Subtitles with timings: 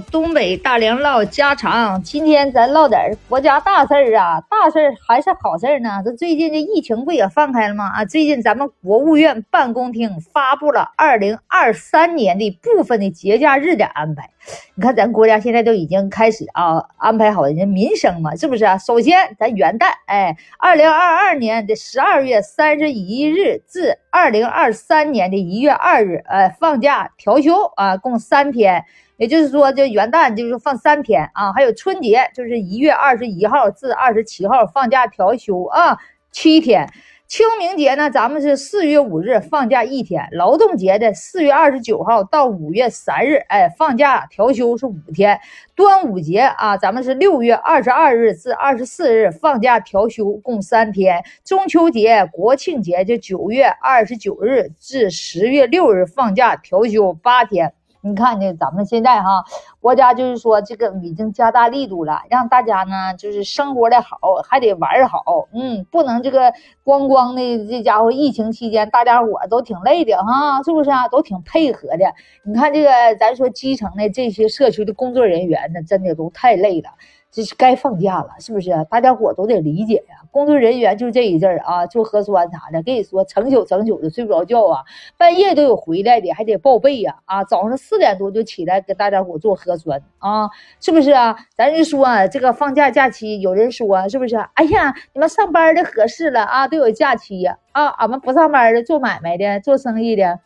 [0.00, 2.02] 东北大梁唠家常。
[2.02, 6.02] 今天咱唠点国家大事儿啊，大事儿还是好事呢。
[6.04, 7.88] 这最近这疫情不也放开了吗？
[7.88, 14.30] 啊，最近咱们国务院办公厅发布了二零二三年的部分的节假日的安排。
[14.74, 18.78] 你看，咱国家现在都已经开始啊安排好人家民生嘛，是不是啊？
[18.78, 28.84] 首先，咱元旦，哎，二零二二年的十二月三十一日至二零二三年的一月二日，呃，放假调休啊，共三天。
[29.18, 35.96] 也就是说，这元旦就是放三天啊，还有春节，就是一月二十一号至二十七号放假调休啊，
[36.30, 36.86] 七天。
[37.28, 40.28] 清明节呢，咱们是四月五日放假一天。
[40.30, 45.40] 劳动节的四月二十九号到五月三日，哎，放假调休是五天。
[45.74, 51.24] 端午节啊，咱们是六月二十二日至二十四日放假调休，共三天。
[51.44, 57.72] 中秋节、国庆节就九月二十九日至十月六日放假调休八天。
[58.06, 59.44] 你看呢，咱们现在哈，
[59.80, 64.16] 国家就是说这个已经加大力度了，让大家呢就是生活的好，
[64.48, 66.52] 还得玩好，嗯，不能这个
[66.84, 71.08] 光光的这家伙疫情期间大家伙都挺累的哈，是不是啊？
[71.08, 72.14] 都挺配合的。
[72.44, 76.90] 你看这个，咱说基层的这些社区的工作人员呢，真的都太累了。
[77.36, 78.70] 这是该放假了，是不是？
[78.88, 80.24] 大家伙都得理解呀。
[80.30, 84.84] 工作人员就这一阵儿啊，做核酸啥的，跟你说成宿成宿的睡不着觉啊，
[85.18, 87.16] 半夜都有回来的，还得报备呀。
[87.26, 90.48] 啊，早上四点多就起来给大家伙做核酸啊，
[90.80, 91.36] 是不是啊？
[91.54, 94.36] 咱就说啊这个放假假期，有人说是不是？
[94.54, 97.58] 哎呀，你们上班的合适了啊，都有假期呀。
[97.72, 100.40] 啊，俺们不上班的，做买卖的，做生意的，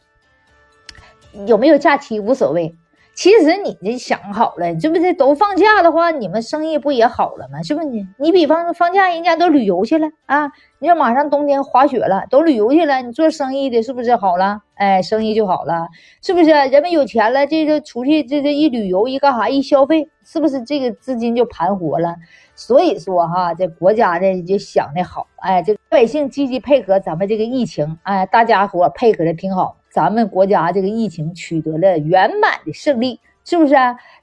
[1.46, 2.74] 有没有假期无所谓。
[3.20, 7.62] 其实你这想好了，这不是都放假的话，你们生意不也好了吗？
[7.62, 8.06] 是不是你？
[8.16, 10.50] 你比方说放假，人家都旅游去了啊！
[10.78, 14.62] 你说马上冬天滑雪了，都旅游去了，你做生意的是不是好了？
[14.76, 15.88] 哎，生意就好了，
[16.22, 16.48] 是不是？
[16.48, 22.16] 人们有钱了，这个出去这这一旅游一干啥一消费，是不是这个资金就盘活了？
[22.54, 29.76] 所以说哈，这国家的就想的好，哎，这老百姓积极配合咱们这个疫情，哎，大家伙配合的挺好。
[29.90, 33.74] 咱们国家这个疫情取得了圆满的胜利，是不是？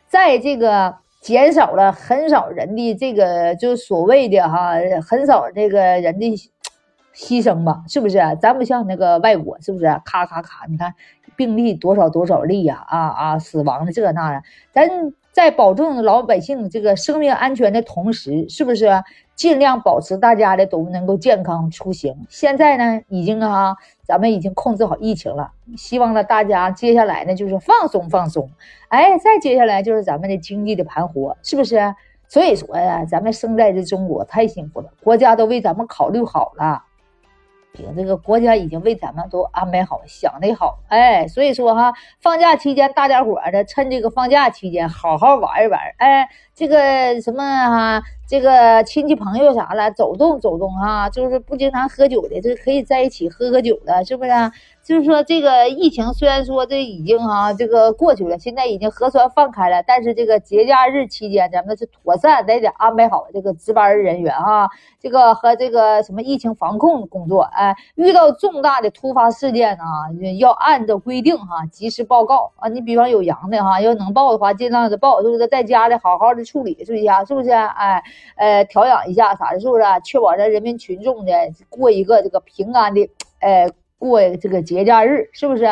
[0.08, 6.34] 在这个减少了很少人的这个，就所谓的哈，很少这个人的
[7.14, 8.18] 牺牲吧，是不是？
[8.42, 9.86] 咱不像那个外国，是不是？
[10.06, 10.94] 咔咔咔，你看
[11.36, 14.42] 病例多少多少例呀，啊啊，死亡的这那的，
[14.72, 14.90] 咱
[15.34, 18.88] 在保证老百姓这个生命安全的同时，是不是？
[19.38, 22.26] 尽量保持大家的都能够健康出行。
[22.28, 25.52] 现在呢，已经哈，咱们已经控制好疫情了。
[25.78, 28.50] 希望呢，大家接下来呢就是放松放松，
[28.90, 31.96] 哎，再接下来就是咱们的经济的盘活，是不是？
[32.28, 36.84] 所以说呀，咱们生在这中国太幸福了，国家都为咱们考虑好了。
[37.96, 54.32] 这个国家已经为咱们都安排好，想的好，哎，所以说哈，放假期间大家伙儿呢趁这个放假期间好好玩一玩，哎，这个什么哈，这个亲戚朋友啥的走动走动哈，就是不经常喝酒的，这可以在一起喝喝酒的，是不是？
[54.84, 64.70] 就是说，这个疫情虽然说这已经哈这个过去了，现在已经核酸放开了，但是这个节假日期间，咱们是妥善得得安排好这个值班人员哈，
[65.02, 69.84] 这个和这个什么疫情防控工作，哎，遇到重大的突发事件呢，
[70.40, 72.70] 要按照规定哈及时报告啊。
[72.70, 75.48] 你比方有阳的哈，要能报的话尽量的报，是不是？
[75.48, 77.26] 在家里好好的处理，是不是呀？
[77.26, 77.52] 是不是？
[77.52, 78.02] 哎，
[78.38, 79.84] 呃，调养一下啥的，是不是？
[80.04, 81.34] 确保咱人民群众的
[81.70, 83.10] 过一个这个平安的，
[83.40, 83.70] 哎。
[84.00, 85.66] 过这个节假日是不是？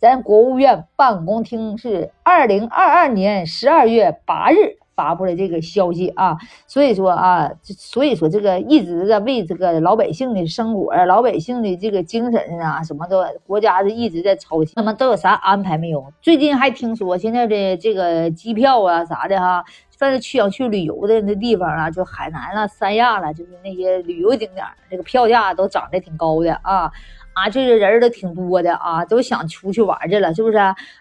[0.00, 14.72] 咱国务院办公厅是二零二二年十二月八日发布的这个消息啊，所以说啊，所以说这个一直在为这个老百姓的生活、老百姓的这个精神啊，什么的国家是一直在操心。
[14.76, 16.02] 那么都有啥安排没有？
[16.22, 19.62] 最近还听说现在的这个机票啊啥的哈，
[19.96, 26.90] 凡是去想去旅游的那地方啊，就海南了、三亚了，就是那些旅游景点，这个票价都涨得挺高的啊。
[27.32, 30.56] 啊，这个人都挺多的啊，都想出去玩去了，是不是？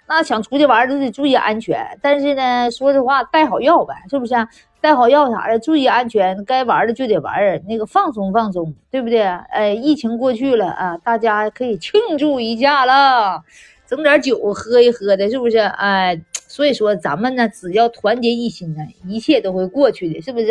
[0.05, 1.97] 那想出去玩都得注意安全。
[2.01, 4.35] 但是呢，说实话，带好药呗，是不是？
[4.81, 6.43] 带好药啥的，注意安全。
[6.43, 7.33] 该玩的就得玩，
[7.65, 9.21] 那个放松放松，对不对？
[9.21, 13.41] 哎，疫情过去了啊，大家可以庆祝一下了，
[13.87, 15.57] 整点酒喝一喝的，是不是？
[15.57, 20.47] 哎，所以说咱们呢，只要团结一心呢，一切都会过去的，是不是？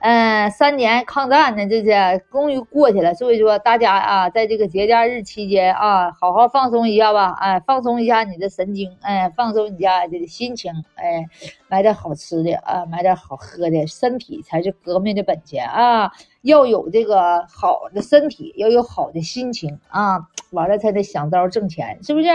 [0.00, 3.14] 嗯，三年抗战呢，这些终于过去了。
[3.14, 11.24] 所以说，大家啊，在这个节假日期间啊，好好放松一下吧，哎，放松一下你的神经，哎，放松一下这个心情，哎，
[11.68, 16.12] 买点好吃的啊，买点好喝的，身体才是革命的本钱啊！
[16.42, 22.28] 要有这个好的身体，要有好的心情啊，完了才得想招挣钱，是不是？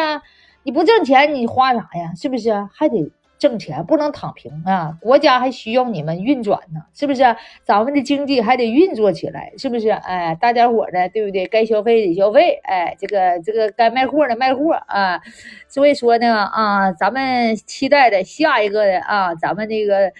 [0.63, 2.13] 你不挣钱，你花啥呀？
[2.15, 2.68] 是不是？
[2.74, 3.12] 还得。
[3.44, 4.98] 挣钱，不能躺平啊！
[5.01, 7.36] 国家还需要你们运转呢，是不是？
[7.66, 9.90] 咱们的经济还得运作起来，是不是？
[9.90, 11.45] 哎，大家伙呢，对不对？
[11.48, 15.19] 该消费得消费，哎，这个这个该卖货的卖货啊。
[15.68, 20.13] 所以说呢，啊，咱们期待的下一个的啊，咱们那个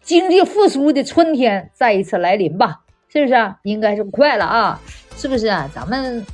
[0.00, 3.54] 经济复苏的春天再一次来临吧，是不是？
[3.62, 4.80] 应该是快了啊，
[5.14, 5.46] 是不是？
[5.72, 6.26] 咱们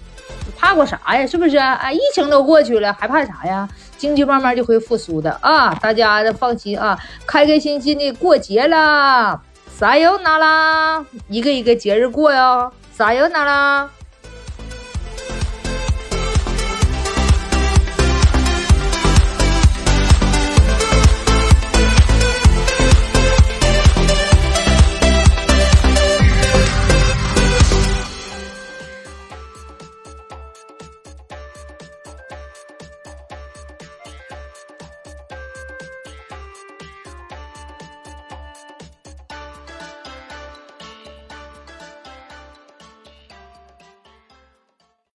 [0.58, 1.26] 怕过啥呀？
[1.26, 1.56] 是不是？
[1.56, 3.68] 啊，疫情都过去了，还怕啥呀？
[3.96, 5.74] 经济慢慢就会复苏的啊！
[5.76, 9.40] 大家的放心啊，开开心心的过节啦！
[9.68, 12.70] 撒由那啦，一个一个节日过哟！
[12.92, 13.88] 撒由那啦。